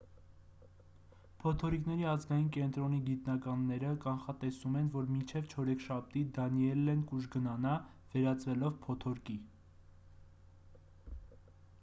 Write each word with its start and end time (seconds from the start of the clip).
փոթորիկների 1.41 2.05
ազգային 2.13 2.47
կենտրոնի 2.55 3.01
գիտնականները 3.09 3.91
կանխատեսում 4.05 4.79
են 4.81 4.87
որ 4.97 5.11
մինչև 5.17 5.53
չորեքշաբթի 5.57 6.25
դանիելլեն 6.39 7.05
կուժգնանա 7.13 7.77
վերածվելով 8.15 8.83
փոթորկի 8.87 9.37